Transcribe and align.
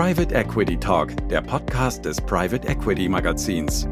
Private 0.00 0.34
Equity 0.34 0.78
Talk, 0.78 1.14
der 1.28 1.42
Podcast 1.42 2.06
des 2.06 2.18
Private 2.22 2.66
Equity 2.66 3.06
Magazins. 3.06 3.84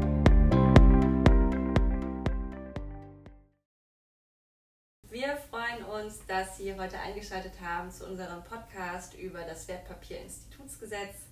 Wir 5.10 5.36
freuen 5.50 5.84
uns, 5.84 6.24
dass 6.26 6.56
Sie 6.56 6.72
heute 6.72 6.98
eingeschaltet 6.98 7.52
haben 7.62 7.90
zu 7.90 8.06
unserem 8.06 8.42
Podcast 8.42 9.18
über 9.18 9.42
das 9.42 9.68
Wertpapierinstitutsgesetz. 9.68 11.26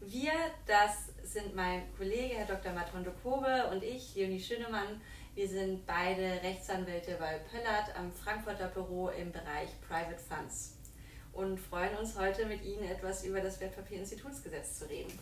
Wir, 0.00 0.32
das 0.66 1.12
sind 1.22 1.54
mein 1.54 1.82
Kollege 1.96 2.34
Herr 2.34 2.46
Dr. 2.46 2.72
Matondo 2.72 3.12
Kobe 3.22 3.70
und 3.70 3.84
ich, 3.84 4.16
Leonie 4.16 4.40
Schönemann. 4.40 5.00
Wir 5.36 5.46
sind 5.46 5.86
beide 5.86 6.42
Rechtsanwälte 6.42 7.18
bei 7.20 7.38
Pöllert 7.52 7.96
am 7.96 8.10
Frankfurter 8.10 8.66
Büro 8.66 9.10
im 9.10 9.30
Bereich 9.30 9.70
Private 9.88 10.18
Funds 10.18 10.77
und 11.38 11.58
freuen 11.58 11.96
uns 11.96 12.18
heute 12.18 12.46
mit 12.46 12.64
Ihnen 12.64 12.82
etwas 12.82 13.24
über 13.24 13.40
das 13.40 13.60
Wertpapierinstitutsgesetz 13.60 14.80
zu 14.80 14.88
reden. 14.88 15.12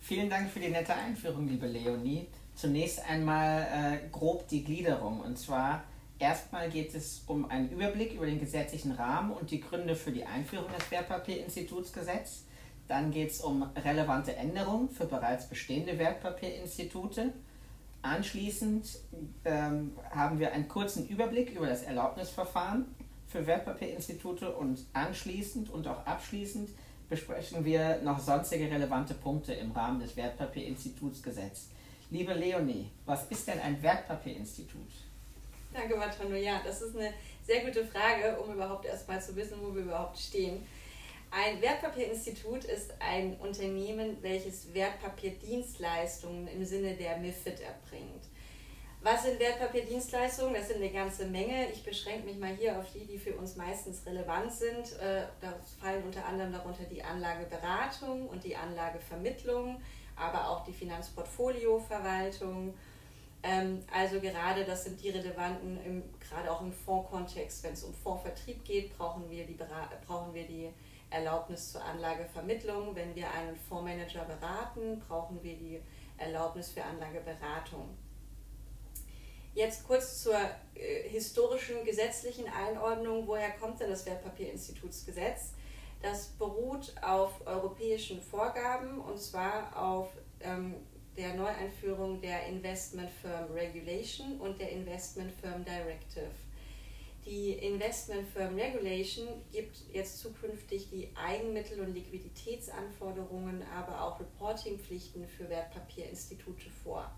Vielen 0.00 0.28
Dank 0.28 0.50
für 0.50 0.58
die 0.58 0.68
nette 0.68 0.92
Einführung, 0.92 1.46
liebe 1.46 1.68
Leonie. 1.68 2.26
Zunächst 2.56 3.08
einmal 3.08 3.62
äh, 3.72 4.08
grob 4.10 4.48
die 4.48 4.64
Gliederung. 4.64 5.20
Und 5.20 5.38
zwar 5.38 5.84
erstmal 6.18 6.68
geht 6.68 6.92
es 6.94 7.22
um 7.28 7.48
einen 7.48 7.70
Überblick 7.70 8.14
über 8.14 8.26
den 8.26 8.40
gesetzlichen 8.40 8.90
Rahmen 8.90 9.30
und 9.30 9.52
die 9.52 9.60
Gründe 9.60 9.94
für 9.94 10.10
die 10.10 10.24
Einführung 10.24 10.66
des 10.76 10.90
Wertpapierinstitutsgesetzes. 10.90 12.44
Dann 12.88 13.12
geht 13.12 13.30
es 13.30 13.40
um 13.40 13.62
relevante 13.62 14.34
Änderungen 14.34 14.90
für 14.90 15.06
bereits 15.06 15.48
bestehende 15.48 15.96
Wertpapierinstitute. 15.96 17.32
Anschließend 18.02 18.98
ähm, 19.44 19.92
haben 20.10 20.40
wir 20.40 20.52
einen 20.52 20.66
kurzen 20.66 21.06
Überblick 21.06 21.52
über 21.52 21.68
das 21.68 21.84
Erlaubnisverfahren 21.84 22.86
für 23.32 23.46
Wertpapierinstitute 23.46 24.54
und 24.54 24.84
anschließend 24.92 25.70
und 25.70 25.88
auch 25.88 26.06
abschließend 26.06 26.68
besprechen 27.08 27.64
wir 27.64 28.00
noch 28.02 28.18
sonstige 28.18 28.70
relevante 28.70 29.14
Punkte 29.14 29.54
im 29.54 29.72
Rahmen 29.72 30.00
des 30.00 30.16
Wertpapierinstitutsgesetzes. 30.16 31.70
Liebe 32.10 32.34
Leonie, 32.34 32.90
was 33.06 33.24
ist 33.30 33.48
denn 33.48 33.58
ein 33.60 33.82
Wertpapierinstitut? 33.82 34.90
Danke, 35.72 35.96
Matano. 35.96 36.34
Ja, 36.36 36.60
das 36.64 36.82
ist 36.82 36.94
eine 36.94 37.14
sehr 37.42 37.64
gute 37.64 37.86
Frage, 37.86 38.38
um 38.38 38.52
überhaupt 38.52 38.84
erstmal 38.84 39.20
zu 39.20 39.34
wissen, 39.34 39.56
wo 39.62 39.74
wir 39.74 39.82
überhaupt 39.82 40.18
stehen. 40.18 40.62
Ein 41.30 41.62
Wertpapierinstitut 41.62 42.64
ist 42.64 42.92
ein 43.00 43.36
Unternehmen, 43.38 44.18
welches 44.20 44.74
Wertpapierdienstleistungen 44.74 46.46
im 46.48 46.62
Sinne 46.66 46.94
der 46.94 47.16
MIFID 47.16 47.60
erbringt. 47.60 48.24
Was 49.04 49.24
sind 49.24 49.40
Wertpapierdienstleistungen? 49.40 50.54
Das 50.54 50.68
sind 50.68 50.76
eine 50.76 50.90
ganze 50.90 51.26
Menge. 51.26 51.68
Ich 51.72 51.82
beschränke 51.82 52.24
mich 52.24 52.38
mal 52.38 52.54
hier 52.54 52.78
auf 52.78 52.84
die, 52.92 53.04
die 53.04 53.18
für 53.18 53.34
uns 53.34 53.56
meistens 53.56 54.06
relevant 54.06 54.52
sind. 54.52 54.92
Äh, 55.00 55.24
da 55.40 55.54
fallen 55.80 56.04
unter 56.04 56.24
anderem 56.24 56.52
darunter 56.52 56.84
die 56.84 57.02
Anlageberatung 57.02 58.28
und 58.28 58.44
die 58.44 58.54
Anlagevermittlung, 58.54 59.82
aber 60.14 60.48
auch 60.48 60.64
die 60.64 60.72
Finanzportfolioverwaltung. 60.72 62.74
Ähm, 63.42 63.80
also 63.92 64.20
gerade 64.20 64.64
das 64.64 64.84
sind 64.84 65.02
die 65.02 65.10
relevanten, 65.10 66.04
gerade 66.20 66.52
auch 66.52 66.60
im 66.60 66.72
Fondskontext, 66.72 67.64
wenn 67.64 67.72
es 67.72 67.82
um 67.82 67.92
Fondsvertrieb 67.92 68.64
geht, 68.64 68.96
brauchen 68.96 69.28
wir, 69.28 69.44
die, 69.44 69.58
brauchen 70.06 70.32
wir 70.32 70.46
die 70.46 70.72
Erlaubnis 71.10 71.72
zur 71.72 71.84
Anlagevermittlung. 71.84 72.94
Wenn 72.94 73.16
wir 73.16 73.28
einen 73.32 73.56
Fondsmanager 73.56 74.26
beraten, 74.26 75.02
brauchen 75.08 75.42
wir 75.42 75.56
die 75.56 75.80
Erlaubnis 76.18 76.70
für 76.70 76.84
Anlageberatung. 76.84 77.98
Jetzt 79.54 79.86
kurz 79.86 80.22
zur 80.22 80.34
äh, 80.74 81.08
historischen 81.08 81.84
gesetzlichen 81.84 82.46
Einordnung. 82.48 83.26
Woher 83.26 83.50
kommt 83.50 83.80
denn 83.80 83.90
das 83.90 84.06
Wertpapierinstitutsgesetz? 84.06 85.52
Das 86.00 86.28
beruht 86.38 86.94
auf 87.02 87.46
europäischen 87.46 88.20
Vorgaben 88.22 89.00
und 89.00 89.20
zwar 89.20 89.76
auf 89.76 90.08
ähm, 90.40 90.74
der 91.16 91.34
Neueinführung 91.34 92.20
der 92.20 92.46
Investment 92.46 93.10
Firm 93.10 93.52
Regulation 93.52 94.40
und 94.40 94.58
der 94.58 94.70
Investment 94.70 95.30
Firm 95.32 95.64
Directive. 95.64 96.30
Die 97.26 97.52
Investment 97.52 98.26
Firm 98.30 98.58
Regulation 98.58 99.28
gibt 99.52 99.76
jetzt 99.92 100.18
zukünftig 100.18 100.88
die 100.90 101.10
Eigenmittel- 101.14 101.80
und 101.80 101.94
Liquiditätsanforderungen, 101.94 103.62
aber 103.76 104.02
auch 104.02 104.18
Reportingpflichten 104.18 105.28
für 105.28 105.48
Wertpapierinstitute 105.48 106.70
vor. 106.82 107.14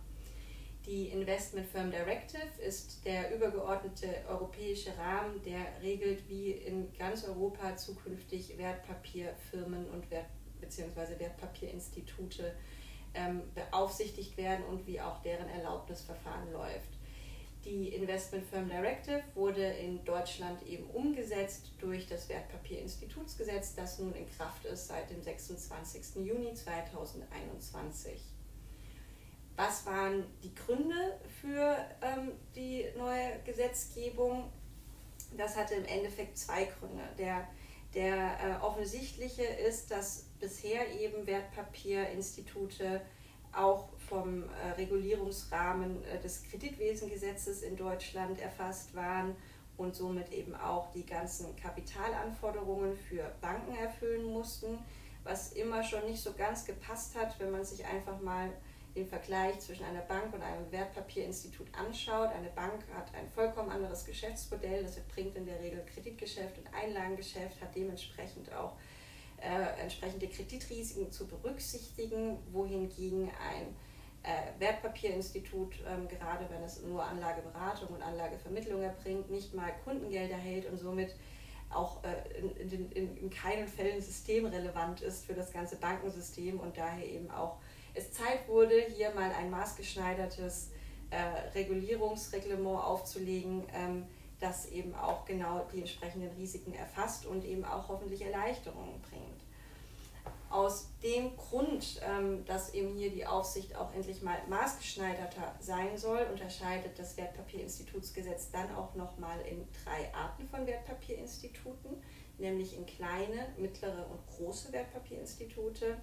Die 0.87 1.09
Investment 1.09 1.67
Firm 1.67 1.91
Directive 1.91 2.61
ist 2.61 3.07
der 3.07 3.35
übergeordnete 3.35 4.07
europäische 4.29 4.91
Rahmen, 4.99 5.43
der 5.43 5.81
regelt, 5.81 6.29
wie 6.29 6.51
in 6.51 6.93
ganz 6.99 7.25
Europa 7.25 7.75
zukünftig 7.75 8.59
Wertpapierfirmen 8.59 9.89
und 9.89 10.11
Wert 10.11 10.27
bzw. 10.61 11.19
Wertpapierinstitute 11.19 12.55
ähm, 13.15 13.43
beaufsichtigt 13.55 14.37
werden 14.37 14.67
und 14.67 14.87
wie 14.87 15.01
auch 15.01 15.23
deren 15.23 15.49
Erlaubnisverfahren 15.49 16.53
läuft. 16.53 16.91
Die 17.65 17.89
Investment 17.89 18.45
Firm 18.45 18.69
Directive 18.69 19.23
wurde 19.35 19.65
in 19.65 20.05
Deutschland 20.05 20.63
eben 20.67 20.85
umgesetzt 20.91 21.73
durch 21.79 22.07
das 22.07 22.29
Wertpapierinstitutsgesetz, 22.29 23.75
das 23.75 23.99
nun 24.01 24.15
in 24.15 24.29
Kraft 24.29 24.67
ist 24.67 24.89
seit 24.89 25.09
dem 25.09 25.23
26. 25.23 26.27
Juni 26.27 26.53
2021. 26.53 28.34
Was 29.57 29.87
waren 29.87 30.25
die 30.43 30.55
Gründe 30.55 31.19
für 31.41 31.77
ähm, 32.03 32.33
die 32.57 32.87
neue 32.97 33.41
Gesetzgebung? 33.45 34.51
Das 35.37 35.57
hatte 35.57 35.75
im 35.75 35.85
Endeffekt 35.85 36.37
zwei 36.39 36.65
Gründe. 36.65 37.03
Der, 37.19 37.47
der 37.95 38.17
äh, 38.41 38.63
offensichtliche 38.63 39.45
ist, 39.45 39.91
dass 39.91 40.27
bisher 40.41 40.93
eben 41.01 41.27
Wertpapierinstitute 41.27 43.01
auch 43.53 43.89
vom 44.09 44.43
äh, 44.43 44.73
Regulierungsrahmen 44.77 46.05
äh, 46.05 46.21
des 46.21 46.43
Kreditwesengesetzes 46.43 47.63
in 47.63 47.77
Deutschland 47.77 48.41
erfasst 48.41 48.95
waren 48.95 49.37
und 49.77 49.95
somit 49.95 50.33
eben 50.33 50.55
auch 50.55 50.91
die 50.93 51.07
ganzen 51.07 51.55
Kapitalanforderungen 51.57 52.97
für 52.97 53.33
Banken 53.41 53.77
erfüllen 53.77 54.25
mussten, 54.25 54.79
was 55.23 55.53
immer 55.53 55.83
schon 55.83 56.05
nicht 56.07 56.23
so 56.23 56.33
ganz 56.33 56.65
gepasst 56.65 57.17
hat, 57.17 57.39
wenn 57.39 57.51
man 57.51 57.65
sich 57.65 57.85
einfach 57.85 58.21
mal 58.21 58.51
den 58.95 59.07
Vergleich 59.07 59.59
zwischen 59.61 59.85
einer 59.85 60.03
Bank 60.03 60.33
und 60.33 60.43
einem 60.43 60.71
Wertpapierinstitut 60.71 61.67
anschaut. 61.75 62.31
Eine 62.31 62.51
Bank 62.51 62.85
hat 62.95 63.13
ein 63.15 63.29
vollkommen 63.29 63.71
anderes 63.71 64.05
Geschäftsmodell, 64.05 64.85
das 64.85 65.01
bringt 65.01 65.35
in 65.37 65.47
der 65.47 65.61
Regel 65.61 65.85
Kreditgeschäft 65.85 66.59
und 66.59 66.67
Einlagengeschäft, 66.73 67.61
hat 67.61 67.75
dementsprechend 67.75 68.53
auch 68.53 68.77
äh, 69.39 69.81
entsprechende 69.83 70.29
Kreditrisiken 70.29 71.11
zu 71.11 71.27
berücksichtigen, 71.27 72.39
wohingegen 72.53 73.31
ein 73.31 73.75
äh, 74.23 74.61
Wertpapierinstitut, 74.61 75.75
ähm, 75.87 76.09
gerade 76.09 76.49
wenn 76.49 76.63
es 76.63 76.83
nur 76.83 77.05
Anlageberatung 77.05 77.89
und 77.89 78.03
Anlagevermittlung 78.03 78.81
erbringt, 78.81 79.29
nicht 79.31 79.55
mal 79.55 79.73
Kundengelder 79.85 80.37
hält 80.37 80.71
und 80.71 80.79
somit 80.79 81.15
auch 81.71 82.03
äh, 82.05 82.39
in, 82.39 82.91
in, 82.93 83.17
in 83.17 83.31
keinen 83.31 83.67
Fällen 83.67 84.01
systemrelevant 84.01 85.03
ist 85.03 85.27
für 85.27 85.35
das 85.35 85.53
ganze 85.53 85.77
Bankensystem 85.77 86.61
und 86.61 86.77
daher 86.77 87.05
eben 87.05 87.31
auch 87.31 87.59
es 87.95 88.13
Zeit 88.13 88.49
wurde, 88.49 88.81
hier 88.95 89.15
mal 89.15 89.31
ein 89.33 89.51
maßgeschneidertes 89.51 90.71
äh, 91.11 91.17
Regulierungsreglement 91.55 92.83
aufzulegen, 92.83 93.65
ähm, 93.73 94.07
das 94.41 94.67
eben 94.67 94.95
auch 94.95 95.25
genau 95.25 95.67
die 95.73 95.81
entsprechenden 95.81 96.31
Risiken 96.37 96.75
erfasst 96.75 97.25
und 97.25 97.45
eben 97.45 97.65
auch 97.65 97.89
hoffentlich 97.89 98.23
Erleichterungen 98.23 99.01
bringt. 99.01 99.45
Aus 100.51 100.89
dem 101.03 101.37
Grund, 101.37 102.01
ähm, 102.05 102.45
dass 102.45 102.75
eben 102.75 102.97
hier 102.97 103.11
die 103.11 103.27
Aufsicht 103.27 103.75
auch 103.77 103.93
endlich 103.95 104.23
mal 104.23 104.39
maßgeschneiderter 104.49 105.55
sein 105.61 105.97
soll, 105.97 106.27
unterscheidet 106.31 106.99
das 106.99 107.17
Wertpapierinstitutsgesetz 107.17 108.51
dann 108.51 108.75
auch 108.75 108.95
nochmal 108.95 109.41
in 109.49 109.67
drei 109.85 110.13
Arten 110.15 110.49
von 110.49 110.67
Wertpapierinstituten, 110.67 112.03
nämlich 112.39 112.77
in 112.77 112.87
kleine, 112.87 113.49
mittlere 113.57 114.07
und 114.11 114.27
große 114.37 114.73
Wertpapierinstitute 114.73 115.97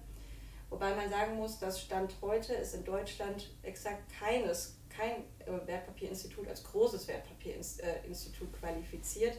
Wobei 0.72 0.94
man 0.94 1.10
sagen 1.10 1.36
muss, 1.36 1.58
dass 1.58 1.82
Stand 1.82 2.14
heute 2.22 2.54
ist 2.54 2.74
in 2.74 2.82
Deutschland 2.82 3.50
exakt 3.62 4.10
keines, 4.18 4.78
kein 4.88 5.24
äh, 5.44 5.66
Wertpapierinstitut 5.66 6.48
als 6.48 6.64
großes 6.64 7.06
Wertpapierinstitut 7.08 8.50
qualifiziert. 8.54 9.36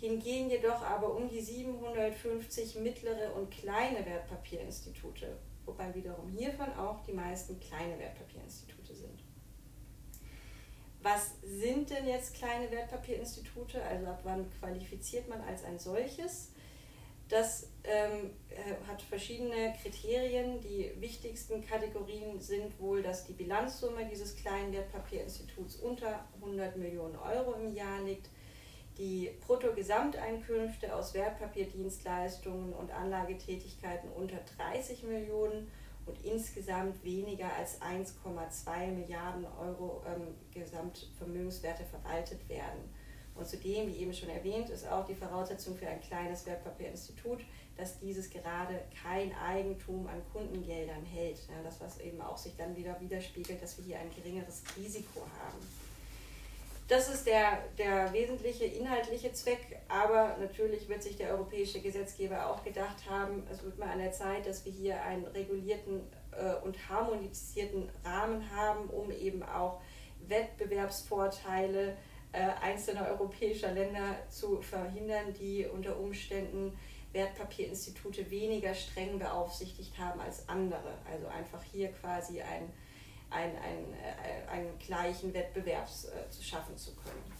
Hingegen 0.00 0.50
jedoch 0.50 0.82
aber 0.82 1.14
um 1.14 1.28
die 1.28 1.40
750 1.40 2.74
mittlere 2.80 3.32
und 3.36 3.52
kleine 3.52 4.04
Wertpapierinstitute, 4.04 5.38
wobei 5.64 5.94
wiederum 5.94 6.28
hiervon 6.28 6.72
auch 6.76 7.04
die 7.04 7.12
meisten 7.12 7.60
kleine 7.60 7.96
Wertpapierinstitute 7.96 8.96
sind. 8.96 9.22
Was 11.02 11.34
sind 11.44 11.90
denn 11.90 12.08
jetzt 12.08 12.34
kleine 12.34 12.68
Wertpapierinstitute? 12.72 13.80
Also 13.84 14.06
ab 14.06 14.20
wann 14.24 14.50
qualifiziert 14.58 15.28
man 15.28 15.40
als 15.42 15.62
ein 15.62 15.78
solches? 15.78 16.50
Das 17.28 17.68
ähm, 17.84 18.30
äh, 18.48 18.88
hat 18.88 19.02
verschiedene 19.02 19.74
Kriterien. 19.82 20.60
Die 20.62 20.92
wichtigsten 20.98 21.64
Kategorien 21.64 22.40
sind 22.40 22.80
wohl, 22.80 23.02
dass 23.02 23.26
die 23.26 23.34
Bilanzsumme 23.34 24.06
dieses 24.06 24.34
kleinen 24.36 24.72
Wertpapierinstituts 24.72 25.76
unter 25.76 26.24
100 26.36 26.76
Millionen 26.76 27.16
Euro 27.16 27.54
im 27.54 27.74
Jahr 27.74 28.00
liegt, 28.02 28.30
die 28.96 29.30
Bruttogesamteinkünfte 29.46 30.94
aus 30.94 31.14
Wertpapierdienstleistungen 31.14 32.72
und 32.72 32.90
Anlagetätigkeiten 32.90 34.10
unter 34.10 34.38
30 34.56 35.04
Millionen 35.04 35.70
und 36.06 36.24
insgesamt 36.24 37.04
weniger 37.04 37.52
als 37.54 37.80
1,2 37.82 38.86
Milliarden 38.88 39.46
Euro 39.60 40.02
ähm, 40.06 40.34
Gesamtvermögenswerte 40.52 41.84
verwaltet 41.84 42.48
werden. 42.48 42.90
Und 43.38 43.46
zudem, 43.46 43.86
wie 43.86 43.98
eben 43.98 44.12
schon 44.12 44.30
erwähnt, 44.30 44.68
ist 44.68 44.86
auch 44.90 45.06
die 45.06 45.14
Voraussetzung 45.14 45.76
für 45.76 45.86
ein 45.86 46.00
kleines 46.00 46.44
Wertpapierinstitut, 46.44 47.40
dass 47.76 48.00
dieses 48.00 48.28
gerade 48.28 48.80
kein 49.00 49.32
Eigentum 49.36 50.08
an 50.08 50.20
Kundengeldern 50.32 51.04
hält. 51.04 51.38
Ja, 51.48 51.62
das, 51.62 51.80
was 51.80 52.00
eben 52.00 52.20
auch 52.20 52.36
sich 52.36 52.56
dann 52.56 52.76
wieder 52.76 53.00
widerspiegelt, 53.00 53.62
dass 53.62 53.78
wir 53.78 53.84
hier 53.84 53.98
ein 54.00 54.10
geringeres 54.10 54.62
Risiko 54.76 55.20
haben. 55.20 55.58
Das 56.88 57.08
ist 57.08 57.26
der, 57.26 57.58
der 57.76 58.12
wesentliche 58.12 58.64
inhaltliche 58.64 59.30
Zweck, 59.32 59.78
aber 59.88 60.36
natürlich 60.40 60.88
wird 60.88 61.02
sich 61.02 61.16
der 61.16 61.30
europäische 61.30 61.80
Gesetzgeber 61.80 62.48
auch 62.48 62.64
gedacht 62.64 63.08
haben, 63.08 63.46
es 63.52 63.62
wird 63.62 63.78
mal 63.78 63.90
an 63.90 63.98
der 63.98 64.10
Zeit, 64.10 64.46
dass 64.46 64.64
wir 64.64 64.72
hier 64.72 65.02
einen 65.02 65.26
regulierten 65.26 66.00
äh, 66.32 66.54
und 66.64 66.88
harmonisierten 66.88 67.90
Rahmen 68.04 68.50
haben, 68.50 68.88
um 68.88 69.10
eben 69.10 69.42
auch 69.42 69.82
Wettbewerbsvorteile 70.26 71.90
äh, 71.90 71.96
einzelner 72.32 73.08
europäischer 73.08 73.72
Länder 73.72 74.16
zu 74.28 74.60
verhindern, 74.60 75.32
die 75.34 75.66
unter 75.66 75.98
Umständen 75.98 76.78
Wertpapierinstitute 77.12 78.30
weniger 78.30 78.74
streng 78.74 79.18
beaufsichtigt 79.18 79.98
haben 79.98 80.20
als 80.20 80.48
andere. 80.48 80.98
Also 81.10 81.26
einfach 81.28 81.62
hier 81.62 81.90
quasi 81.92 82.42
ein 82.42 82.70
ein, 83.30 83.50
ein, 83.56 83.94
äh, 83.94 84.48
einen 84.50 84.78
gleichen 84.78 85.32
Wettbewerb 85.34 85.86
äh, 85.86 86.42
schaffen 86.42 86.76
zu 86.76 86.94
können. 86.94 87.38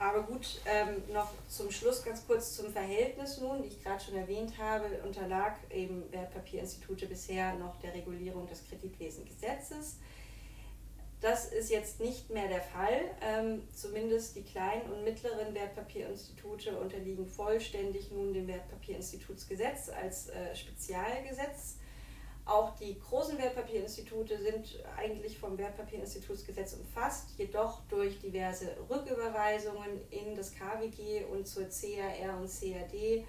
Aber 0.00 0.22
gut, 0.22 0.60
ähm, 0.64 1.02
noch 1.12 1.32
zum 1.48 1.72
Schluss 1.72 2.04
ganz 2.04 2.24
kurz 2.24 2.54
zum 2.54 2.70
Verhältnis 2.70 3.40
nun, 3.40 3.64
wie 3.64 3.66
ich 3.66 3.82
gerade 3.82 4.02
schon 4.02 4.14
erwähnt 4.14 4.56
habe, 4.56 4.86
unterlag 5.04 5.56
eben 5.70 6.04
Wertpapierinstitute 6.12 7.06
bisher 7.06 7.54
noch 7.54 7.80
der 7.80 7.94
Regulierung 7.94 8.46
des 8.46 8.64
Kreditwesengesetzes. 8.68 9.98
Das 11.20 11.46
ist 11.46 11.70
jetzt 11.70 11.98
nicht 11.98 12.30
mehr 12.30 12.46
der 12.46 12.60
Fall. 12.60 13.10
Ähm, 13.20 13.62
zumindest 13.74 14.36
die 14.36 14.44
kleinen 14.44 14.90
und 14.92 15.02
mittleren 15.02 15.52
Wertpapierinstitute 15.52 16.78
unterliegen 16.78 17.26
vollständig 17.26 18.12
nun 18.12 18.32
dem 18.32 18.46
Wertpapierinstitutsgesetz 18.46 19.88
als 19.88 20.28
äh, 20.28 20.54
Spezialgesetz. 20.54 21.78
Auch 22.44 22.74
die 22.78 22.98
großen 22.98 23.36
Wertpapierinstitute 23.36 24.38
sind 24.38 24.82
eigentlich 24.96 25.38
vom 25.38 25.58
Wertpapierinstitutsgesetz 25.58 26.74
umfasst, 26.74 27.34
jedoch 27.36 27.82
durch 27.90 28.20
diverse 28.20 28.74
Rücküberweisungen 28.88 30.00
in 30.10 30.34
das 30.34 30.54
KWG 30.54 31.24
und 31.24 31.46
zur 31.46 31.64
CAR 31.64 32.40
und 32.40 32.48
CAD 32.48 33.26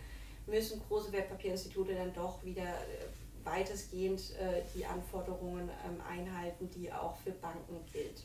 müssen 0.47 0.81
große 0.87 1.11
Wertpapierinstitute 1.11 1.95
dann 1.95 2.13
doch 2.13 2.41
wieder 2.43 2.63
äh, 2.63 3.08
weitestgehend 3.43 4.19
äh, 4.39 4.63
die 4.75 4.85
Anforderungen 4.85 5.69
ähm, 5.85 6.01
einhalten, 6.07 6.69
die 6.69 6.91
auch 6.91 7.17
für 7.17 7.31
Banken 7.31 7.77
gilt. 7.91 8.23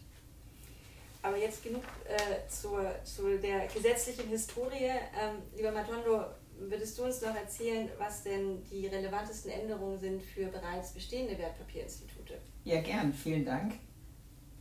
Aber 1.23 1.39
jetzt 1.39 1.63
genug 1.63 1.83
äh, 2.07 2.49
zur, 2.49 2.95
zu 3.03 3.39
der 3.39 3.67
gesetzlichen 3.67 4.29
Historie. 4.29 4.91
Ähm, 5.19 5.37
lieber 5.57 5.73
Matondo, 5.73 6.25
würdest 6.59 6.99
du 6.99 7.05
uns 7.05 7.23
noch 7.23 7.35
erzählen, 7.35 7.89
was 7.99 8.23
denn 8.23 8.63
die 8.71 8.87
relevantesten 8.87 9.51
Änderungen 9.51 9.99
sind 9.99 10.23
für 10.23 10.47
bereits 10.47 10.93
bestehende 10.93 11.39
Wertpapierinstitute? 11.39 12.35
Ja, 12.65 12.81
gern, 12.83 13.13
vielen 13.13 13.45
Dank. 13.45 13.75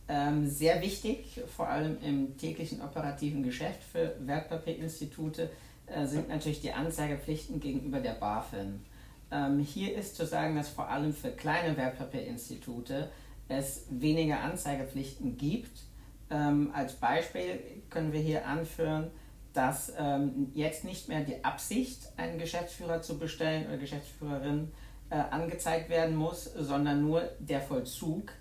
Ähm, 0.08 0.46
sehr 0.46 0.82
wichtig, 0.82 1.40
vor 1.54 1.68
allem 1.68 1.98
im 2.02 2.36
täglichen 2.36 2.82
operativen 2.82 3.42
Geschäft 3.42 3.82
für 3.82 4.14
Wertpapierinstitute, 4.20 5.50
äh, 5.86 6.06
sind 6.06 6.28
natürlich 6.28 6.60
die 6.60 6.72
Anzeigepflichten 6.72 7.60
gegenüber 7.60 8.00
der 8.00 8.12
BaFin. 8.12 8.84
Ähm, 9.30 9.58
hier 9.58 9.96
ist 9.96 10.16
zu 10.16 10.26
sagen, 10.26 10.56
dass 10.56 10.68
vor 10.68 10.88
allem 10.88 11.12
für 11.12 11.30
kleine 11.30 11.76
Wertpapierinstitute 11.76 13.10
es 13.48 13.86
weniger 13.90 14.40
Anzeigepflichten 14.40 15.36
gibt. 15.36 15.82
Ähm, 16.30 16.70
als 16.74 16.94
Beispiel 16.94 17.60
können 17.90 18.12
wir 18.12 18.20
hier 18.20 18.46
anführen, 18.46 19.10
dass 19.52 19.92
ähm, 19.98 20.50
jetzt 20.54 20.84
nicht 20.84 21.08
mehr 21.08 21.20
die 21.20 21.44
Absicht, 21.44 22.12
einen 22.16 22.38
Geschäftsführer 22.38 23.02
zu 23.02 23.18
bestellen 23.18 23.66
oder 23.66 23.76
Geschäftsführerin 23.76 24.72
äh, 25.10 25.16
angezeigt 25.16 25.88
werden 25.90 26.16
muss, 26.16 26.44
sondern 26.44 27.02
nur 27.02 27.22
der 27.38 27.60
Vollzug. 27.60 28.32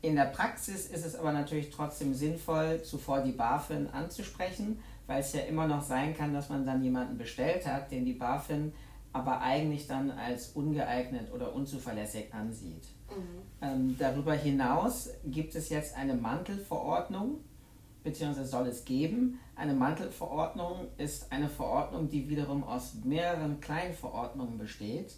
In 0.00 0.16
der 0.16 0.26
Praxis 0.26 0.86
ist 0.86 1.04
es 1.04 1.16
aber 1.16 1.32
natürlich 1.32 1.70
trotzdem 1.70 2.14
sinnvoll, 2.14 2.82
zuvor 2.82 3.20
die 3.20 3.32
BaFin 3.32 3.88
anzusprechen, 3.88 4.78
weil 5.06 5.20
es 5.20 5.32
ja 5.32 5.40
immer 5.40 5.66
noch 5.66 5.82
sein 5.82 6.16
kann, 6.16 6.32
dass 6.32 6.48
man 6.48 6.64
dann 6.64 6.82
jemanden 6.82 7.18
bestellt 7.18 7.66
hat, 7.66 7.90
den 7.90 8.04
die 8.04 8.12
BaFin 8.12 8.72
aber 9.18 9.40
eigentlich 9.40 9.88
dann 9.88 10.12
als 10.12 10.50
ungeeignet 10.50 11.32
oder 11.32 11.52
unzuverlässig 11.52 12.32
ansieht. 12.32 12.86
Mhm. 13.10 13.42
Ähm, 13.60 13.96
darüber 13.98 14.32
hinaus 14.32 15.10
gibt 15.24 15.56
es 15.56 15.70
jetzt 15.70 15.96
eine 15.96 16.14
Mantelverordnung, 16.14 17.40
beziehungsweise 18.04 18.48
soll 18.48 18.68
es 18.68 18.84
geben. 18.84 19.40
Eine 19.56 19.74
Mantelverordnung 19.74 20.86
ist 20.98 21.32
eine 21.32 21.48
Verordnung, 21.48 22.08
die 22.08 22.28
wiederum 22.28 22.62
aus 22.62 22.94
mehreren 23.02 23.58
Kleinverordnungen 23.58 24.56
besteht. 24.56 25.16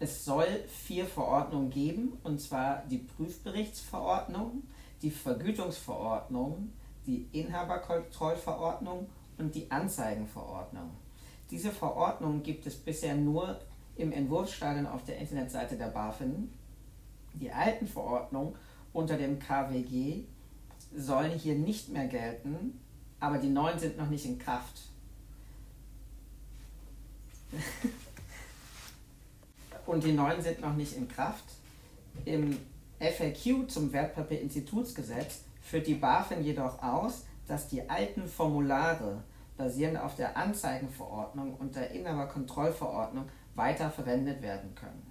Es 0.00 0.24
soll 0.24 0.48
vier 0.66 1.06
Verordnungen 1.06 1.70
geben, 1.70 2.18
und 2.24 2.40
zwar 2.40 2.82
die 2.90 2.98
Prüfberichtsverordnung, 2.98 4.64
die 5.02 5.12
Vergütungsverordnung, 5.12 6.72
die 7.06 7.28
Inhaberkontrollverordnung 7.30 9.06
und 9.38 9.54
die 9.54 9.70
Anzeigenverordnung. 9.70 10.90
Diese 11.50 11.70
Verordnung 11.70 12.42
gibt 12.42 12.66
es 12.66 12.74
bisher 12.76 13.14
nur 13.14 13.60
im 13.96 14.12
Entwurfsstadion 14.12 14.86
auf 14.86 15.04
der 15.04 15.18
Internetseite 15.18 15.76
der 15.76 15.88
BaFin. 15.88 16.50
Die 17.34 17.50
alten 17.50 17.86
Verordnungen 17.86 18.54
unter 18.92 19.16
dem 19.16 19.38
KWG 19.38 20.24
sollen 20.94 21.38
hier 21.38 21.54
nicht 21.54 21.90
mehr 21.90 22.06
gelten, 22.06 22.80
aber 23.20 23.38
die 23.38 23.48
neuen 23.48 23.78
sind 23.78 23.96
noch 23.96 24.08
nicht 24.08 24.26
in 24.26 24.38
Kraft. 24.38 24.82
Und 29.86 30.02
die 30.02 30.12
neuen 30.12 30.42
sind 30.42 30.60
noch 30.60 30.74
nicht 30.74 30.96
in 30.96 31.06
Kraft. 31.08 31.44
Im 32.24 32.58
FAQ 32.98 33.68
zum 33.68 33.92
Wertpapierinstitutsgesetz 33.92 35.42
führt 35.62 35.86
die 35.86 35.94
BaFin 35.94 36.42
jedoch 36.42 36.82
aus, 36.82 37.24
dass 37.46 37.68
die 37.68 37.88
alten 37.88 38.26
Formulare 38.26 39.22
basierend 39.56 39.98
auf 39.98 40.14
der 40.14 40.36
Anzeigenverordnung 40.36 41.54
und 41.54 41.76
der 41.76 41.90
Inhaberkontrollverordnung 41.90 43.26
weiter 43.54 43.90
verwendet 43.90 44.42
werden 44.42 44.74
können. 44.74 45.10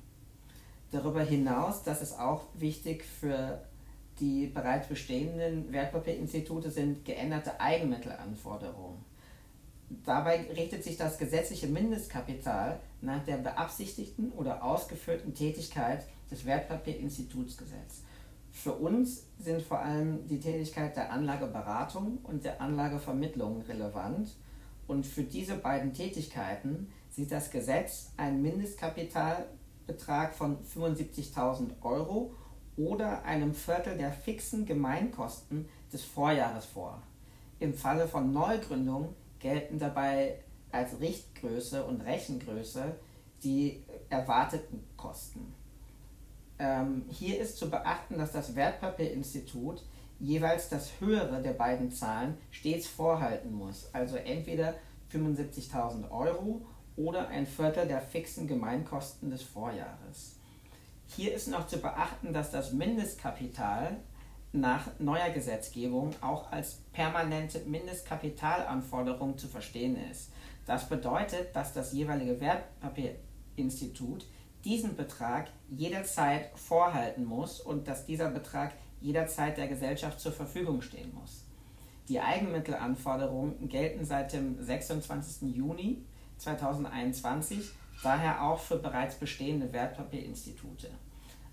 Darüber 0.92 1.22
hinaus, 1.22 1.84
das 1.84 2.02
ist 2.02 2.20
auch 2.20 2.46
wichtig 2.54 3.04
für 3.04 3.60
die 4.20 4.48
bereits 4.48 4.88
bestehenden 4.88 5.72
Wertpapierinstitute 5.74 6.72
sind 6.72 7.04
geänderte 7.04 7.60
Eigenmittelanforderungen. 7.60 9.04
Dabei 10.06 10.48
richtet 10.56 10.84
sich 10.84 10.98
das 10.98 11.18
gesetzliche 11.18 11.68
Mindestkapital 11.68 12.80
nach 13.02 13.24
der 13.26 13.38
beabsichtigten 13.38 14.32
oder 14.32 14.64
ausgeführten 14.64 15.34
Tätigkeit 15.34 16.06
des 16.32 16.46
Wertpapierinstitutsgesetzes. 16.46 18.05
Für 18.56 18.72
uns 18.72 19.28
sind 19.38 19.62
vor 19.62 19.80
allem 19.80 20.26
die 20.28 20.40
Tätigkeit 20.40 20.96
der 20.96 21.12
Anlageberatung 21.12 22.20
und 22.24 22.46
der 22.46 22.62
Anlagevermittlung 22.62 23.62
relevant 23.64 24.30
und 24.88 25.06
für 25.06 25.24
diese 25.24 25.58
beiden 25.58 25.94
Tätigkeiten 25.94 26.88
sieht 27.10 27.34
das 27.34 27.52
Gesetz 27.52 28.14
einen 28.16 28.42
Mindestkapitalbetrag 28.42 30.34
von 30.34 30.58
75.000 30.64 31.82
Euro 31.82 32.34
oder 32.78 33.24
einem 33.26 33.54
Viertel 33.54 33.98
der 33.98 34.14
fixen 34.14 34.66
Gemeinkosten 34.66 35.68
des 35.92 36.06
Vorjahres 36.06 36.66
vor. 36.66 37.04
Im 37.60 37.74
Falle 37.74 38.08
von 38.08 38.32
Neugründung 38.32 39.16
gelten 39.40 39.80
dabei 39.80 40.40
als 40.72 41.02
Richtgröße 41.02 41.84
und 41.84 42.00
Rechengröße 42.06 42.96
die 43.44 43.84
erwarteten 44.10 44.82
Kosten. 44.96 45.65
Ähm, 46.58 47.06
hier 47.10 47.40
ist 47.40 47.58
zu 47.58 47.70
beachten, 47.70 48.18
dass 48.18 48.32
das 48.32 48.56
Wertpapierinstitut 48.56 49.84
jeweils 50.20 50.70
das 50.70 50.92
höhere 51.00 51.42
der 51.42 51.54
beiden 51.54 51.92
Zahlen 51.92 52.38
stets 52.52 52.88
vorhalten 52.88 53.54
muss, 53.54 53.90
also 53.94 54.16
entweder 54.16 54.76
75.000 55.12 56.10
Euro 56.10 56.66
oder 56.96 57.28
ein 57.28 57.46
Viertel 57.46 57.88
der 57.88 58.02
fixen 58.02 58.48
Gemeinkosten 58.48 59.30
des 59.30 59.44
Vorjahres. 59.44 60.38
Hier 61.08 61.34
ist 61.34 61.50
noch 61.50 61.68
zu 61.68 61.78
beachten, 61.80 62.34
dass 62.34 62.52
das 62.52 62.72
Mindestkapital 62.72 63.98
nach 64.54 64.88
neuer 65.00 65.30
Gesetzgebung 65.30 66.16
auch 66.22 66.52
als 66.52 66.82
permanente 66.94 67.60
Mindestkapitalanforderung 67.66 69.38
zu 69.38 69.48
verstehen 69.48 69.98
ist. 70.10 70.32
Das 70.66 70.88
bedeutet, 70.88 71.56
dass 71.56 71.74
das 71.74 71.92
jeweilige 71.92 72.40
Wertpapierinstitut 72.40 74.26
diesen 74.66 74.96
Betrag 74.96 75.48
jederzeit 75.70 76.50
vorhalten 76.58 77.24
muss 77.24 77.62
und 77.62 77.88
dass 77.88 78.06
dieser 78.06 78.30
Betrag 78.30 78.74
jederzeit 79.00 79.58
der 79.58 79.68
Gesellschaft 79.68 80.20
zur 80.20 80.32
Verfügung 80.32 80.82
stehen 80.82 81.14
muss. 81.14 81.46
Die 82.10 82.20
Eigenmittelanforderungen 82.20 83.70
gelten 83.70 84.06
seit 84.06 84.34
dem 84.34 84.62
26. 84.62 85.56
Juni 85.56 86.04
2021, 86.38 87.72
daher 88.04 88.44
auch 88.44 88.60
für 88.60 88.78
bereits 88.78 89.16
bestehende 89.16 89.72
Wertpapierinstitute. 89.72 90.90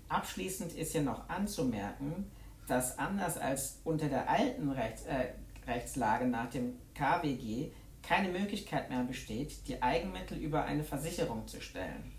Abschließend 0.09 0.73
ist 0.73 0.91
hier 0.91 1.01
noch 1.01 1.29
anzumerken, 1.29 2.29
dass 2.67 2.97
anders 2.97 3.37
als 3.37 3.79
unter 3.83 4.07
der 4.07 4.29
alten 4.29 4.69
Rechts, 4.69 5.03
äh, 5.05 5.33
Rechtslage 5.67 6.25
nach 6.25 6.49
dem 6.49 6.75
KWG 6.93 7.71
keine 8.01 8.29
Möglichkeit 8.29 8.89
mehr 8.89 9.03
besteht, 9.03 9.67
die 9.67 9.81
Eigenmittel 9.81 10.37
über 10.37 10.65
eine 10.65 10.83
Versicherung 10.83 11.47
zu 11.47 11.61
stellen. 11.61 12.11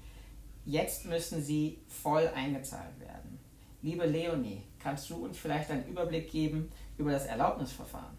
Jetzt 0.64 1.04
müssen 1.04 1.42
sie 1.42 1.78
voll 1.88 2.26
eingezahlt 2.28 2.98
werden. 2.98 3.38
Liebe 3.82 4.06
Leonie, 4.06 4.62
kannst 4.78 5.10
du 5.10 5.24
uns 5.24 5.36
vielleicht 5.38 5.70
einen 5.70 5.86
Überblick 5.86 6.30
geben 6.30 6.70
über 6.96 7.12
das 7.12 7.26
Erlaubnisverfahren? 7.26 8.16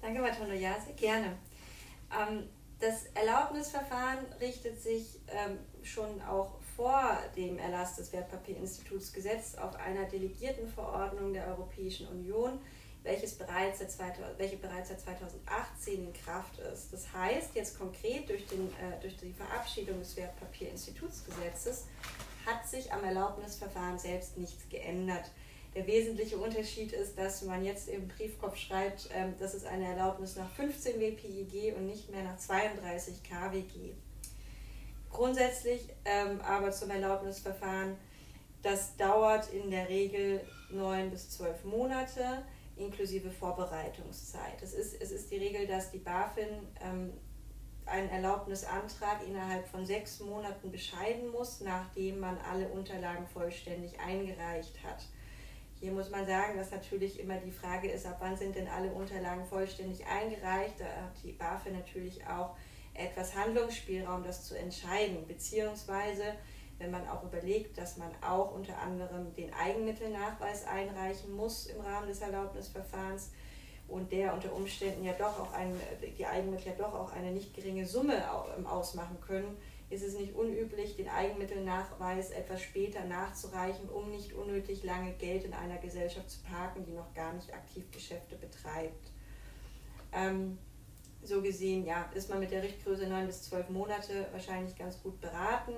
Danke, 0.00 0.20
Matondo. 0.20 0.54
Ja, 0.54 0.76
sehr 0.80 0.94
gerne. 0.94 1.36
Ähm, 2.10 2.48
das 2.80 3.06
Erlaubnisverfahren 3.14 4.18
richtet 4.40 4.82
sich 4.82 5.20
ähm, 5.28 5.58
schon 5.84 6.20
auch 6.22 6.58
vor 6.74 7.16
dem 7.36 7.58
Erlass 7.58 7.94
des 7.94 8.12
Wertpapierinstitutsgesetzes 8.12 9.56
auf 9.56 9.76
einer 9.76 10.04
delegierten 10.06 10.66
Verordnung 10.66 11.32
der 11.32 11.46
Europäischen 11.46 12.08
Union, 12.08 12.58
welches 13.02 13.34
bereits 13.34 13.80
seit, 13.80 14.14
welche 14.38 14.56
bereits 14.56 14.88
seit 14.88 15.00
2018 15.00 16.06
in 16.06 16.12
Kraft 16.12 16.58
ist. 16.72 16.92
Das 16.92 17.12
heißt, 17.12 17.54
jetzt 17.54 17.78
konkret 17.78 18.28
durch, 18.28 18.46
den, 18.46 18.68
äh, 18.68 19.00
durch 19.00 19.16
die 19.16 19.32
Verabschiedung 19.32 19.98
des 19.98 20.16
Wertpapierinstitutsgesetzes 20.16 21.86
hat 22.46 22.66
sich 22.68 22.92
am 22.92 23.04
Erlaubnisverfahren 23.04 23.98
selbst 23.98 24.38
nichts 24.38 24.68
geändert. 24.68 25.30
Der 25.74 25.86
wesentliche 25.86 26.36
Unterschied 26.36 26.92
ist, 26.92 27.18
dass 27.18 27.42
man 27.42 27.64
jetzt 27.64 27.88
im 27.88 28.06
Briefkopf 28.06 28.56
schreibt, 28.56 29.08
ähm, 29.14 29.34
das 29.38 29.54
ist 29.54 29.66
eine 29.66 29.86
Erlaubnis 29.86 30.36
nach 30.36 30.50
15 30.50 31.00
WPIG 31.00 31.74
und 31.76 31.86
nicht 31.86 32.10
mehr 32.10 32.22
nach 32.22 32.36
32 32.36 33.22
KWG. 33.22 33.94
Grundsätzlich 35.10 35.88
ähm, 36.04 36.40
aber 36.42 36.72
zum 36.72 36.90
Erlaubnisverfahren, 36.90 37.96
das 38.62 38.96
dauert 38.96 39.52
in 39.52 39.70
der 39.70 39.88
Regel 39.88 40.40
neun 40.70 41.10
bis 41.10 41.30
zwölf 41.30 41.64
Monate 41.64 42.44
inklusive 42.76 43.30
Vorbereitungszeit. 43.30 44.62
Es 44.62 44.74
ist, 44.74 45.00
es 45.00 45.12
ist 45.12 45.30
die 45.30 45.36
Regel, 45.36 45.66
dass 45.66 45.90
die 45.90 45.98
BaFin 45.98 46.48
ähm, 46.82 47.12
einen 47.86 48.08
Erlaubnisantrag 48.08 49.26
innerhalb 49.26 49.66
von 49.66 49.84
sechs 49.84 50.20
Monaten 50.20 50.70
bescheiden 50.70 51.30
muss, 51.30 51.60
nachdem 51.60 52.20
man 52.20 52.38
alle 52.38 52.68
Unterlagen 52.68 53.26
vollständig 53.26 53.98
eingereicht 54.00 54.82
hat. 54.84 55.04
Hier 55.80 55.90
muss 55.90 56.10
man 56.10 56.24
sagen, 56.26 56.56
dass 56.56 56.70
natürlich 56.70 57.18
immer 57.18 57.38
die 57.38 57.50
Frage 57.50 57.90
ist, 57.90 58.06
ab 58.06 58.18
wann 58.20 58.36
sind 58.36 58.54
denn 58.54 58.68
alle 58.68 58.92
Unterlagen 58.92 59.44
vollständig 59.44 60.06
eingereicht. 60.06 60.78
Da 60.78 60.84
hat 60.84 61.22
die 61.24 61.32
BaFin 61.32 61.72
natürlich 61.72 62.24
auch 62.26 62.56
etwas 62.94 63.34
Handlungsspielraum, 63.34 64.22
das 64.22 64.44
zu 64.44 64.56
entscheiden, 64.56 65.26
beziehungsweise 65.26 66.22
wenn 66.82 66.90
man 66.90 67.06
auch 67.08 67.22
überlegt, 67.22 67.78
dass 67.78 67.96
man 67.96 68.10
auch 68.20 68.52
unter 68.52 68.76
anderem 68.78 69.32
den 69.34 69.54
Eigenmittelnachweis 69.54 70.66
einreichen 70.66 71.32
muss 71.34 71.66
im 71.66 71.80
Rahmen 71.80 72.08
des 72.08 72.20
Erlaubnisverfahrens 72.20 73.30
und 73.88 74.10
der 74.10 74.34
unter 74.34 74.52
Umständen 74.52 75.04
ja 75.04 75.12
doch 75.12 75.38
auch 75.38 75.52
ein, 75.52 75.74
die 76.18 76.26
Eigenmittel 76.26 76.68
ja 76.68 76.74
doch 76.76 76.94
auch 76.94 77.12
eine 77.12 77.30
nicht 77.30 77.54
geringe 77.54 77.86
Summe 77.86 78.22
ähm, 78.56 78.66
ausmachen 78.66 79.20
können, 79.20 79.56
ist 79.90 80.02
es 80.02 80.18
nicht 80.18 80.34
unüblich, 80.34 80.96
den 80.96 81.08
Eigenmittelnachweis 81.08 82.30
etwas 82.30 82.62
später 82.62 83.04
nachzureichen, 83.04 83.88
um 83.90 84.10
nicht 84.10 84.32
unnötig 84.32 84.82
lange 84.84 85.12
Geld 85.12 85.44
in 85.44 85.52
einer 85.52 85.76
Gesellschaft 85.76 86.30
zu 86.30 86.42
parken, 86.42 86.84
die 86.84 86.92
noch 86.92 87.12
gar 87.14 87.34
nicht 87.34 87.52
aktiv 87.52 87.84
Geschäfte 87.92 88.36
betreibt. 88.36 89.10
Ähm, 90.12 90.58
so 91.22 91.42
gesehen, 91.42 91.84
ja, 91.84 92.10
ist 92.14 92.30
man 92.30 92.40
mit 92.40 92.50
der 92.50 92.62
Richtgröße 92.62 93.06
9 93.06 93.26
bis 93.26 93.42
12 93.44 93.68
Monate 93.68 94.26
wahrscheinlich 94.32 94.74
ganz 94.76 95.00
gut 95.02 95.20
beraten. 95.20 95.74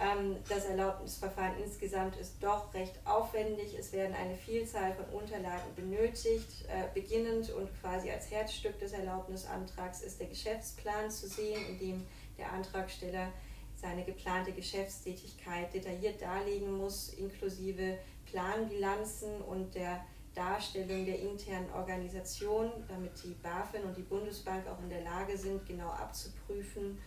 Ähm, 0.00 0.36
das 0.48 0.66
Erlaubnisverfahren 0.66 1.58
insgesamt 1.62 2.16
ist 2.16 2.36
doch 2.40 2.72
recht 2.72 2.94
aufwendig. 3.04 3.76
Es 3.76 3.92
werden 3.92 4.14
eine 4.14 4.36
Vielzahl 4.36 4.94
von 4.94 5.06
Unterlagen 5.06 5.74
benötigt. 5.74 6.64
Äh, 6.68 6.84
beginnend 6.94 7.50
und 7.50 7.68
quasi 7.80 8.10
als 8.10 8.30
Herzstück 8.30 8.78
des 8.78 8.92
Erlaubnisantrags 8.92 10.02
ist 10.02 10.20
der 10.20 10.28
Geschäftsplan 10.28 11.10
zu 11.10 11.26
sehen, 11.26 11.60
in 11.68 11.78
dem 11.78 12.06
der 12.38 12.52
Antragsteller 12.52 13.32
seine 13.74 14.04
geplante 14.04 14.52
Geschäftstätigkeit 14.52 15.72
detailliert 15.72 16.20
darlegen 16.20 16.76
muss, 16.76 17.14
inklusive 17.14 17.98
Planbilanzen 18.26 19.40
und 19.42 19.74
der 19.74 20.04
Darstellung 20.34 21.04
der 21.06 21.18
internen 21.18 21.70
Organisation, 21.72 22.70
damit 22.86 23.12
die 23.24 23.34
BaFin 23.42 23.82
und 23.82 23.96
die 23.96 24.02
Bundesbank 24.02 24.66
auch 24.68 24.80
in 24.80 24.88
der 24.88 25.02
Lage 25.02 25.36
sind, 25.36 25.66
genau 25.66 25.88
abzuprüfen, 25.88 26.98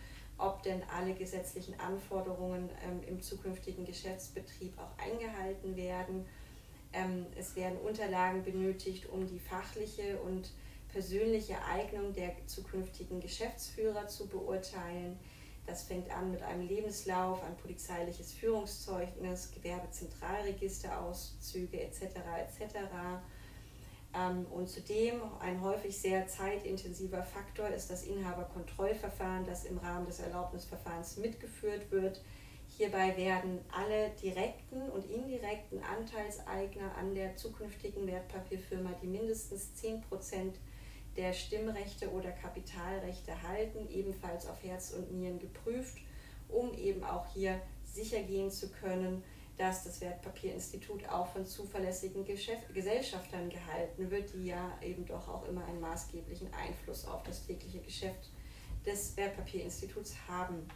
ob 0.42 0.62
denn 0.62 0.82
alle 0.94 1.14
gesetzlichen 1.14 1.78
Anforderungen 1.78 2.68
ähm, 2.84 3.00
im 3.06 3.22
zukünftigen 3.22 3.84
Geschäftsbetrieb 3.84 4.76
auch 4.78 4.90
eingehalten 5.02 5.76
werden. 5.76 6.26
Ähm, 6.92 7.26
es 7.38 7.56
werden 7.56 7.78
Unterlagen 7.78 8.42
benötigt, 8.42 9.08
um 9.08 9.26
die 9.26 9.38
fachliche 9.38 10.20
und 10.20 10.50
persönliche 10.92 11.56
Eignung 11.64 12.12
der 12.12 12.34
zukünftigen 12.46 13.20
Geschäftsführer 13.20 14.08
zu 14.08 14.26
beurteilen. 14.26 15.18
Das 15.66 15.84
fängt 15.84 16.10
an 16.10 16.32
mit 16.32 16.42
einem 16.42 16.66
Lebenslauf, 16.66 17.42
ein 17.44 17.56
polizeiliches 17.56 18.32
Führungszeugnis, 18.32 19.52
Gewerbezentralregisterauszüge 19.52 21.80
etc. 21.80 22.02
etc. 22.02 22.74
Ähm, 24.14 24.46
und 24.50 24.68
zudem 24.68 25.20
ein 25.40 25.60
häufig 25.62 25.96
sehr 25.96 26.26
zeitintensiver 26.26 27.22
Faktor 27.22 27.68
ist 27.68 27.90
das 27.90 28.04
Inhaberkontrollverfahren, 28.04 29.46
das 29.46 29.64
im 29.64 29.78
Rahmen 29.78 30.06
des 30.06 30.20
Erlaubnisverfahrens 30.20 31.16
mitgeführt 31.16 31.90
wird. 31.90 32.20
Hierbei 32.76 33.16
werden 33.16 33.60
alle 33.70 34.10
direkten 34.22 34.88
und 34.90 35.04
indirekten 35.10 35.82
Anteilseigner 35.82 36.94
an 36.96 37.14
der 37.14 37.36
zukünftigen 37.36 38.06
Wertpapierfirma, 38.06 38.90
die 39.02 39.06
mindestens 39.06 39.74
10 39.74 40.00
Prozent 40.02 40.56
der 41.16 41.32
Stimmrechte 41.34 42.10
oder 42.10 42.30
Kapitalrechte 42.30 43.42
halten, 43.42 43.86
ebenfalls 43.90 44.46
auf 44.46 44.62
Herz 44.62 44.92
und 44.92 45.12
Nieren 45.12 45.38
geprüft, 45.38 45.98
um 46.48 46.72
eben 46.74 47.04
auch 47.04 47.26
hier 47.34 47.60
sicher 47.84 48.22
gehen 48.22 48.50
zu 48.50 48.70
können, 48.70 49.22
dass 49.58 49.84
das 49.84 50.00
Wertpapierinstitut 50.00 51.08
auch 51.08 51.26
von 51.28 51.46
zuverlässigen 51.46 52.24
Geschäft 52.24 52.72
Gesellschaftern 52.72 53.48
gehalten 53.48 54.10
wird, 54.10 54.32
die 54.32 54.46
ja 54.46 54.72
eben 54.80 55.04
doch 55.04 55.28
auch 55.28 55.46
immer 55.46 55.64
einen 55.66 55.80
maßgeblichen 55.80 56.48
Einfluss 56.54 57.06
auf 57.06 57.22
das 57.22 57.46
tägliche 57.46 57.80
Geschäft 57.80 58.30
des 58.84 59.16
Wertpapierinstituts 59.16 60.14
haben. 60.26 60.66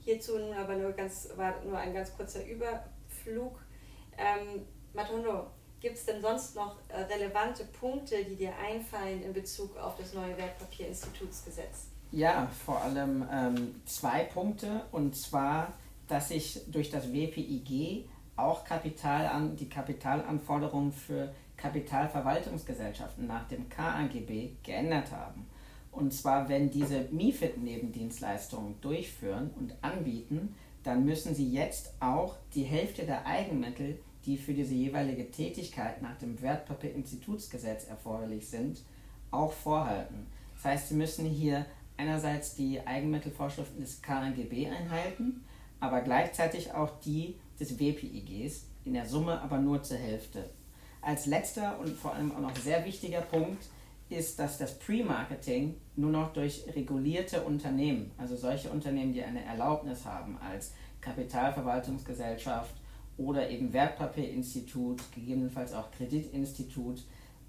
Hierzu 0.00 0.38
nun 0.38 0.54
aber 0.54 0.76
nur, 0.76 0.92
ganz, 0.92 1.28
war 1.36 1.64
nur 1.64 1.78
ein 1.78 1.92
ganz 1.92 2.14
kurzer 2.16 2.46
Überflug. 2.46 3.58
Ähm, 4.16 4.64
Matondo, 4.92 5.48
gibt 5.80 5.96
es 5.96 6.06
denn 6.06 6.22
sonst 6.22 6.54
noch 6.54 6.76
äh, 6.88 7.00
relevante 7.02 7.64
Punkte, 7.64 8.24
die 8.24 8.36
dir 8.36 8.52
einfallen 8.56 9.22
in 9.22 9.32
Bezug 9.32 9.76
auf 9.76 9.96
das 9.96 10.14
neue 10.14 10.36
Wertpapierinstitutsgesetz? 10.36 11.88
Ja, 12.12 12.48
vor 12.64 12.80
allem 12.82 13.28
ähm, 13.32 13.82
zwei 13.84 14.24
Punkte. 14.24 14.82
Und 14.92 15.16
zwar 15.16 15.72
dass 16.08 16.28
sich 16.28 16.60
durch 16.70 16.90
das 16.90 17.12
WPIG 17.12 18.08
auch 18.36 18.64
Kapital 18.64 19.26
an, 19.26 19.56
die 19.56 19.68
Kapitalanforderungen 19.68 20.92
für 20.92 21.34
Kapitalverwaltungsgesellschaften 21.56 23.26
nach 23.26 23.48
dem 23.48 23.68
KAGB 23.68 24.50
geändert 24.62 25.10
haben. 25.10 25.46
Und 25.90 26.12
zwar, 26.12 26.48
wenn 26.48 26.70
diese 26.70 27.08
MIFID-Nebendienstleistungen 27.10 28.78
durchführen 28.82 29.50
und 29.58 29.74
anbieten, 29.80 30.54
dann 30.82 31.04
müssen 31.04 31.34
sie 31.34 31.50
jetzt 31.50 31.94
auch 32.00 32.36
die 32.54 32.64
Hälfte 32.64 33.06
der 33.06 33.26
Eigenmittel, 33.26 33.98
die 34.26 34.36
für 34.36 34.52
diese 34.52 34.74
jeweilige 34.74 35.30
Tätigkeit 35.30 36.02
nach 36.02 36.16
dem 36.18 36.40
Wertpapierinstitutsgesetz 36.42 37.88
erforderlich 37.88 38.46
sind, 38.48 38.82
auch 39.30 39.52
vorhalten. 39.52 40.26
Das 40.54 40.64
heißt, 40.66 40.88
sie 40.90 40.94
müssen 40.94 41.26
hier 41.26 41.64
einerseits 41.96 42.54
die 42.54 42.86
Eigenmittelvorschriften 42.86 43.80
des 43.80 44.02
KNGB 44.02 44.68
einhalten 44.68 45.45
aber 45.80 46.00
gleichzeitig 46.00 46.72
auch 46.72 47.00
die 47.00 47.36
des 47.58 47.78
WPIGs, 47.78 48.66
in 48.84 48.94
der 48.94 49.06
Summe 49.06 49.40
aber 49.40 49.58
nur 49.58 49.82
zur 49.82 49.98
Hälfte. 49.98 50.50
Als 51.02 51.26
letzter 51.26 51.78
und 51.78 51.90
vor 51.96 52.14
allem 52.14 52.34
auch 52.34 52.40
noch 52.40 52.56
sehr 52.56 52.84
wichtiger 52.84 53.20
Punkt 53.20 53.64
ist, 54.08 54.38
dass 54.38 54.58
das 54.58 54.78
Pre-Marketing 54.78 55.74
nur 55.96 56.10
noch 56.10 56.32
durch 56.32 56.64
regulierte 56.74 57.42
Unternehmen, 57.42 58.12
also 58.18 58.36
solche 58.36 58.70
Unternehmen, 58.70 59.12
die 59.12 59.22
eine 59.22 59.44
Erlaubnis 59.44 60.04
haben 60.04 60.38
als 60.38 60.72
Kapitalverwaltungsgesellschaft 61.00 62.74
oder 63.16 63.48
eben 63.50 63.72
Wertpapierinstitut, 63.72 65.02
gegebenenfalls 65.14 65.72
auch 65.72 65.90
Kreditinstitut, 65.90 67.04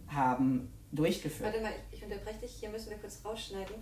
haben 0.07 0.71
durchgeführt. 0.91 1.51
Warte 1.51 1.61
mal, 1.61 1.73
ich 1.91 2.03
unterbreche 2.03 2.39
dich, 2.39 2.51
hier 2.51 2.69
müssen 2.69 2.89
wir 2.91 2.97
kurz 2.97 3.21
rausschneiden. 3.23 3.75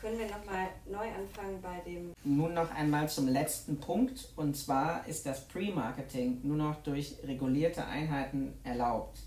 Können 0.00 0.18
wir 0.18 0.26
nochmal 0.26 0.68
neu 0.86 1.08
anfangen 1.12 1.60
bei 1.60 1.80
dem. 1.80 2.12
Nun 2.22 2.54
noch 2.54 2.70
einmal 2.70 3.08
zum 3.08 3.26
letzten 3.26 3.80
Punkt. 3.80 4.32
Und 4.36 4.56
zwar 4.56 5.04
ist 5.08 5.26
das 5.26 5.48
Pre-Marketing 5.48 6.40
nur 6.44 6.56
noch 6.56 6.76
durch 6.82 7.16
regulierte 7.24 7.84
Einheiten 7.84 8.54
erlaubt. 8.62 9.18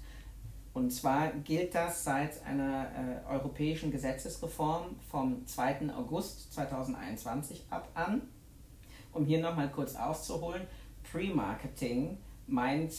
Und 0.74 0.92
zwar 0.92 1.32
gilt 1.32 1.76
das 1.76 2.06
seit 2.06 2.46
einer 2.46 2.86
äh, 2.86 3.30
europäischen 3.30 3.92
Gesetzesreform 3.92 4.96
vom 5.10 5.46
2. 5.46 5.94
August 5.94 6.54
2021 6.54 7.66
ab 7.70 7.90
an. 7.94 8.22
Um 9.12 9.26
hier 9.26 9.42
nochmal 9.42 9.70
kurz 9.70 9.96
auszuholen, 9.96 10.62
Pre-Marketing 11.12 12.18
meint 12.48 12.94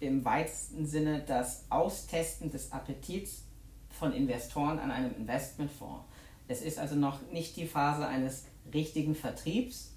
im 0.00 0.24
weitesten 0.24 0.86
Sinne 0.86 1.22
das 1.26 1.66
Austesten 1.68 2.50
des 2.50 2.72
Appetits 2.72 3.44
von 3.90 4.14
Investoren 4.14 4.78
an 4.78 4.90
einem 4.90 5.14
Investmentfonds. 5.14 6.13
Es 6.46 6.62
ist 6.62 6.78
also 6.78 6.94
noch 6.94 7.20
nicht 7.32 7.56
die 7.56 7.66
Phase 7.66 8.06
eines 8.06 8.46
richtigen 8.72 9.14
Vertriebs, 9.14 9.94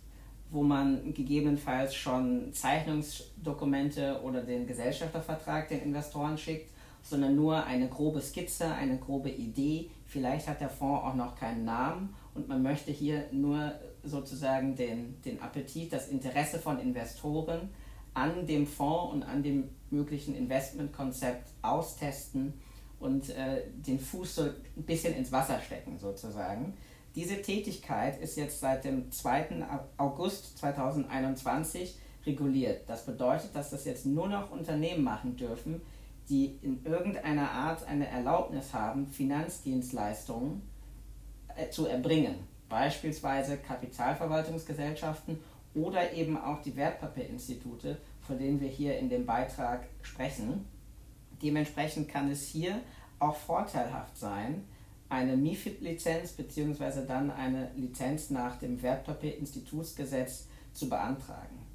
wo 0.50 0.63
man 0.63 1.13
gegebenenfalls 1.13 1.94
schon 1.94 2.54
Zeichnungsdokumente 2.54 4.22
oder 4.24 4.42
den 4.42 4.66
Gesellschaftervertrag 4.66 5.68
den 5.68 5.82
Investoren 5.82 6.38
schickt, 6.38 6.72
sondern 7.04 7.36
nur 7.36 7.66
eine 7.66 7.89
grobe 7.89 8.22
Skizze, 8.22 8.74
eine 8.74 8.98
grobe 8.98 9.30
Idee. 9.30 9.89
Vielleicht 10.06 10.48
hat 10.48 10.62
der 10.62 10.70
Fonds 10.70 11.04
auch 11.06 11.16
noch 11.16 11.36
keinen 11.36 11.66
Namen 11.66 12.16
und 12.34 12.48
man 12.48 12.62
möchte 12.63 12.92
hier 12.92 13.25
nur 13.32 13.74
sozusagen 14.04 14.75
den, 14.75 15.22
den 15.24 15.42
Appetit, 15.42 15.92
das 15.92 16.10
Interesse 16.10 16.60
von 16.60 16.80
Investoren 16.80 17.70
an 18.13 18.48
dem 18.48 18.66
Fonds 18.66 19.13
und 19.13 19.24
an 19.24 19.44
dem 19.44 19.70
möglichen 19.89 20.36
Investmentkonzept 20.36 21.50
austesten 21.62 22.54
und 23.00 23.30
äh, 23.30 23.63
den 23.72 24.00
Fuß 24.00 24.36
so 24.36 24.44
ein 24.44 24.84
bisschen 24.84 25.16
ins 25.16 25.32
Wasser 25.32 25.60
stecken 25.60 25.98
sozusagen. 26.00 26.74
Diese 27.16 27.42
Tätigkeit 27.42 28.20
ist 28.22 28.38
jetzt 28.38 28.60
seit 28.60 28.84
dem 28.84 29.12
2. 29.12 29.66
August 29.98 30.58
2021 30.60 31.98
reguliert. 32.25 32.88
Das 32.88 33.06
bedeutet, 33.06 33.56
dass 33.56 33.72
das 33.72 33.86
jetzt 33.86 34.06
nur 34.06 34.27
noch 34.27 34.51
Unternehmen 34.51 35.04
machen 35.04 35.36
dürfen, 35.36 35.82
die 36.30 36.60
in 36.62 36.84
irgendeiner 36.86 37.50
Art 37.51 37.88
eine 37.88 38.08
Erlaubnis 38.08 38.74
haben, 38.74 39.08
Finanzdienstleistungen 39.08 40.62
äh, 41.56 41.70
zu 41.70 41.88
erbringen. 41.88 42.36
Beispielsweise 42.70 43.58
Kapitalverwaltungsgesellschaften 43.58 45.39
oder 45.74 46.13
eben 46.13 46.38
auch 46.38 46.62
die 46.62 46.75
Wertpapierinstitute, 46.75 47.98
von 48.22 48.38
denen 48.38 48.60
wir 48.60 48.68
hier 48.68 48.98
in 49.00 49.10
dem 49.10 49.25
Beitrag 49.25 49.88
sprechen. 50.01 50.66
Dementsprechend 51.41 52.10
kann 52.10 52.29
es 52.32 52.48
hier 52.48 52.82
auch 53.20 53.36
vorteilhaft 53.36 54.17
sein, 54.17 54.63
eine 55.10 55.38
MIFID-Lizenz 55.38 56.34
bzw. 56.34 57.06
dann 57.08 57.32
eine 57.32 57.72
Lizenz 57.75 58.29
nach 58.29 58.58
dem 58.60 58.82
Wertpapierinstitutsgesetz 58.82 60.48
zu 60.74 60.89
beantragen. 60.89 61.65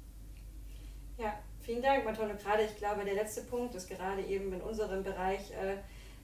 Ja, 1.17 1.33
Vielen 1.63 1.81
Dank, 1.81 2.03
Matone. 2.03 2.35
Gerade, 2.35 2.63
ich 2.63 2.75
glaube, 2.75 3.05
der 3.05 3.13
letzte 3.13 3.41
Punkt 3.43 3.73
ist 3.73 3.87
gerade 3.87 4.21
eben 4.21 4.51
in 4.51 4.59
unserem 4.59 5.01
Bereich 5.01 5.49
äh, 5.51 5.77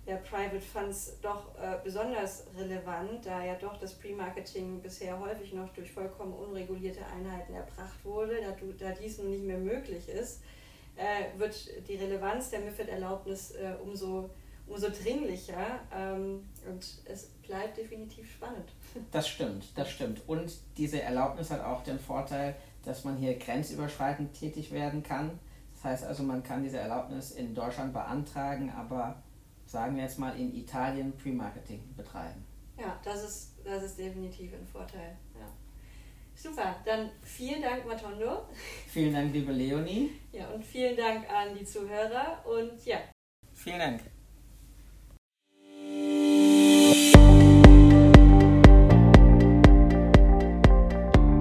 der 0.06 0.18
Private 0.18 0.60
Funds 0.60 1.14
doch 1.22 1.56
äh, 1.56 1.78
besonders 1.82 2.44
relevant, 2.58 3.26
da 3.26 3.46
ja 3.46 3.56
doch 3.56 3.80
das 3.80 3.94
Pre-Marketing 3.94 4.82
bisher 4.82 5.18
häufig 5.18 5.54
noch 5.54 5.70
durch 5.70 5.94
vollkommen 5.94 6.34
unregulierte 6.34 7.06
Einheiten 7.06 7.54
erbracht 7.54 8.04
wurde. 8.04 8.36
Da, 8.42 8.54
da 8.86 8.94
dies 9.02 9.18
nun 9.18 9.30
nicht 9.30 9.46
mehr 9.46 9.58
möglich 9.58 10.10
ist, 10.10 10.42
äh, 11.00 11.40
wird 11.40 11.56
die 11.88 11.96
Relevanz 11.96 12.50
der 12.50 12.60
MIFID-Erlaubnis 12.60 13.52
äh, 13.52 13.74
umso, 13.82 14.30
umso 14.68 14.90
dringlicher 14.90 15.80
ähm, 15.96 16.48
und 16.68 17.02
es 17.06 17.28
bleibt 17.48 17.78
definitiv 17.78 18.30
spannend. 18.32 18.70
Das 19.12 19.28
stimmt, 19.28 19.66
das 19.76 19.90
stimmt. 19.90 20.22
Und 20.28 20.52
diese 20.78 21.02
Erlaubnis 21.02 21.50
hat 21.52 21.64
auch 21.64 21.84
den 21.84 22.00
Vorteil, 22.00 22.56
dass 22.84 23.06
man 23.06 23.18
hier 23.18 23.38
grenzüberschreitend 23.38 24.34
tätig 24.34 24.72
werden 24.72 25.02
kann. 25.02 25.40
Das 25.76 25.84
heißt 25.86 26.04
also, 26.04 26.24
man 26.24 26.44
kann 26.44 26.64
diese 26.64 26.78
Erlaubnis 26.78 27.32
in 27.32 27.56
Deutschland 27.56 27.94
beantragen, 27.94 28.70
aber 28.72 29.24
sagen 29.66 29.96
wir 29.96 30.04
jetzt 30.04 30.20
mal 30.20 30.38
in 30.38 30.54
Italien 30.54 31.16
Pre-Marketing 31.16 31.82
betreiben. 31.96 32.44
Ja, 32.78 33.00
das 33.04 33.24
ist, 33.24 33.52
das 33.64 33.84
ist 33.84 33.98
definitiv 33.98 34.54
ein 34.54 34.66
Vorteil. 34.66 35.16
Ja. 35.34 35.48
Super, 36.42 36.78
dann 36.86 37.10
vielen 37.22 37.62
Dank, 37.62 37.86
Matondo. 37.86 38.46
Vielen 38.88 39.12
Dank, 39.12 39.34
liebe 39.34 39.52
Leonie. 39.52 40.12
Ja, 40.32 40.48
und 40.48 40.64
vielen 40.64 40.96
Dank 40.96 41.30
an 41.30 41.50
die 41.60 41.66
Zuhörer 41.66 42.42
und 42.46 42.86
ja. 42.86 43.00
Vielen 43.54 43.80
Dank. 43.80 44.00